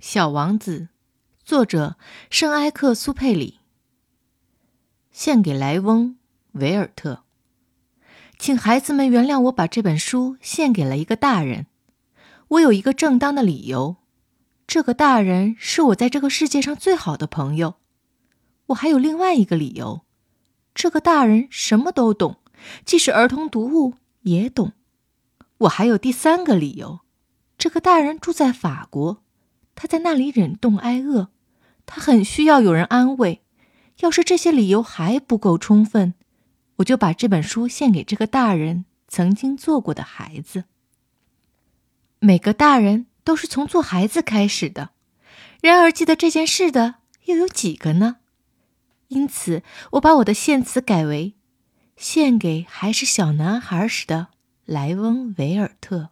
[0.00, 0.80] 小王子》，
[1.44, 1.96] 作者
[2.30, 3.58] 圣埃克苏佩里。
[5.10, 6.10] 献给莱翁·
[6.52, 7.24] 维尔特。
[8.38, 11.66] 请孩子们原谅我把这本书献给了一个大人。
[12.46, 13.96] 我有一个正当的理由，
[14.68, 17.74] 这个大人是我在这个世界上最好的朋友。
[18.66, 20.02] 我还有另外一个理由，
[20.76, 22.36] 这个大人什么都懂，
[22.84, 24.74] 即使儿童读物也懂。
[25.58, 27.00] 我还有第三个理由，
[27.58, 29.24] 这个大人住在法国，
[29.80, 31.28] 他在那里忍冻挨饿，
[31.86, 33.42] 他很需要有人安慰。
[34.00, 36.14] 要是这些理由还不够充分，
[36.78, 40.64] 我就把这本书献给这个大人曾经做过的孩子。
[42.18, 44.90] 每个大人都是从做孩子开始的，
[45.62, 48.16] 然而记得这件事的又有几个呢？
[49.06, 51.34] 因此，我把我的献词改为：
[51.96, 54.26] 献给还是小男孩时的
[54.64, 56.10] 莱翁·维尔特。